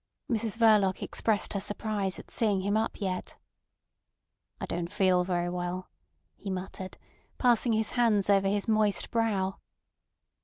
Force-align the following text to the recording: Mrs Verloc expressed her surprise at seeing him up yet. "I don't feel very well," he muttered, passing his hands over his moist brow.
Mrs 0.31 0.57
Verloc 0.57 1.03
expressed 1.03 1.53
her 1.53 1.59
surprise 1.59 2.17
at 2.17 2.31
seeing 2.31 2.61
him 2.61 2.75
up 2.75 2.99
yet. 2.99 3.37
"I 4.59 4.65
don't 4.65 4.91
feel 4.91 5.23
very 5.23 5.49
well," 5.49 5.91
he 6.35 6.49
muttered, 6.49 6.97
passing 7.37 7.73
his 7.73 7.91
hands 7.91 8.27
over 8.27 8.47
his 8.47 8.67
moist 8.67 9.11
brow. 9.11 9.59